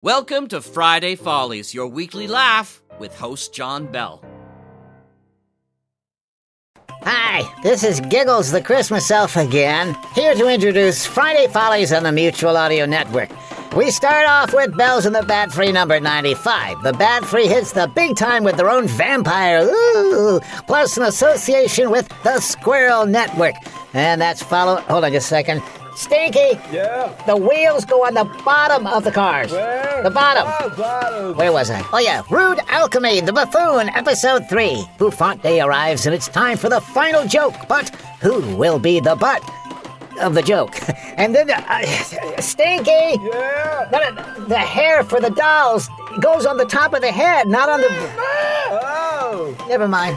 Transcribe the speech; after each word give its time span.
Welcome 0.00 0.46
to 0.48 0.60
Friday 0.60 1.16
Follies, 1.16 1.74
your 1.74 1.88
weekly 1.88 2.28
laugh 2.28 2.80
with 3.00 3.16
host 3.16 3.52
John 3.52 3.90
Bell. 3.90 4.24
Hi, 7.02 7.42
this 7.64 7.82
is 7.82 7.98
Giggles 8.02 8.52
the 8.52 8.62
Christmas 8.62 9.10
Elf 9.10 9.34
again, 9.34 9.96
here 10.14 10.36
to 10.36 10.46
introduce 10.46 11.04
Friday 11.04 11.48
Follies 11.48 11.92
on 11.92 12.04
the 12.04 12.12
Mutual 12.12 12.56
Audio 12.56 12.86
Network. 12.86 13.28
We 13.76 13.90
start 13.90 14.28
off 14.28 14.54
with 14.54 14.76
Bells 14.76 15.04
in 15.04 15.14
the 15.14 15.24
Bat 15.24 15.50
Free 15.50 15.72
number 15.72 15.98
95. 15.98 16.80
The 16.84 16.92
Bat 16.92 17.24
Free 17.24 17.48
hits 17.48 17.72
the 17.72 17.90
big 17.92 18.14
time 18.14 18.44
with 18.44 18.56
their 18.56 18.70
own 18.70 18.86
vampire, 18.86 19.64
ooh, 19.64 20.38
plus 20.68 20.96
an 20.96 21.02
association 21.02 21.90
with 21.90 22.08
the 22.22 22.38
Squirrel 22.38 23.04
Network. 23.04 23.56
And 23.94 24.20
that's 24.20 24.44
followed. 24.44 24.82
Hold 24.82 25.04
on 25.04 25.12
just 25.12 25.26
a 25.26 25.28
second. 25.28 25.60
Stinky! 25.96 26.58
Yeah. 26.72 27.12
The 27.26 27.36
wheels 27.36 27.84
go 27.84 28.04
on 28.06 28.14
the 28.14 28.24
bottom 28.44 28.86
of 28.86 29.04
the 29.04 29.10
cars. 29.10 29.50
Where? 29.52 30.02
The 30.02 30.10
bottom. 30.10 30.44
Oh, 30.46 30.70
bottom. 30.76 31.36
Where 31.36 31.52
was 31.52 31.70
I? 31.70 31.82
Oh, 31.92 31.98
yeah. 31.98 32.22
Rude 32.30 32.60
Alchemy, 32.68 33.20
the 33.22 33.32
buffoon, 33.32 33.88
episode 33.90 34.48
3. 34.48 34.84
Buffon 34.98 35.38
Day 35.38 35.60
arrives 35.60 36.06
and 36.06 36.14
it's 36.14 36.28
time 36.28 36.56
for 36.56 36.68
the 36.68 36.80
final 36.80 37.26
joke. 37.26 37.54
But 37.68 37.90
who 38.20 38.40
will 38.56 38.78
be 38.78 39.00
the 39.00 39.16
butt 39.16 39.42
of 40.20 40.34
the 40.34 40.42
joke? 40.42 40.78
And 41.18 41.34
then, 41.34 41.50
uh, 41.50 41.84
Stinky! 42.40 42.90
Yeah. 42.90 43.88
No, 43.90 44.44
the 44.46 44.56
hair 44.56 45.02
for 45.02 45.20
the 45.20 45.30
dolls 45.30 45.88
goes 46.20 46.46
on 46.46 46.58
the 46.58 46.64
top 46.64 46.94
of 46.94 47.00
the 47.00 47.10
head, 47.10 47.48
not 47.48 47.68
on 47.68 47.80
the. 47.80 47.88
Oh. 48.70 49.66
Never 49.68 49.88
mind. 49.88 50.16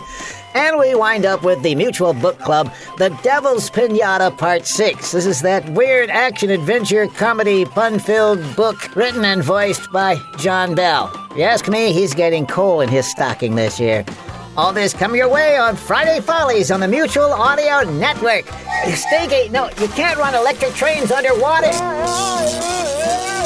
And 0.53 0.77
we 0.77 0.95
wind 0.95 1.25
up 1.25 1.43
with 1.43 1.61
the 1.63 1.75
Mutual 1.75 2.13
Book 2.13 2.37
Club, 2.39 2.73
The 2.97 3.09
Devil's 3.23 3.69
Pinata 3.69 4.37
Part 4.37 4.67
6. 4.67 5.11
This 5.11 5.25
is 5.25 5.41
that 5.41 5.67
weird 5.69 6.09
action 6.09 6.49
adventure 6.49 7.07
comedy 7.07 7.63
pun 7.63 7.99
filled 7.99 8.55
book 8.55 8.95
written 8.95 9.23
and 9.23 9.41
voiced 9.41 9.91
by 9.91 10.17
John 10.37 10.75
Bell. 10.75 11.09
If 11.31 11.37
you 11.37 11.43
ask 11.43 11.69
me, 11.69 11.93
he's 11.93 12.13
getting 12.13 12.45
coal 12.45 12.81
in 12.81 12.89
his 12.89 13.09
stocking 13.09 13.55
this 13.55 13.79
year. 13.79 14.03
All 14.57 14.73
this 14.73 14.93
coming 14.93 15.17
your 15.17 15.29
way 15.29 15.57
on 15.57 15.77
Friday 15.77 16.19
Follies 16.19 16.71
on 16.71 16.81
the 16.81 16.87
Mutual 16.87 17.31
Audio 17.31 17.89
Network. 17.89 18.45
Stinky, 18.93 19.47
no, 19.49 19.69
you 19.79 19.87
can't 19.89 20.17
run 20.17 20.35
electric 20.35 20.73
trains 20.73 21.11
underwater. 21.11 21.69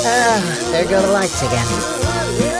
Ah, 0.07 0.69
there 0.71 0.85
go 0.85 1.01
the 1.01 1.11
lights 1.11 1.41
again. 1.43 2.54